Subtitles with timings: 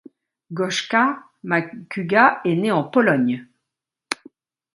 [0.51, 3.45] Goshka Macuga est née en Pologne.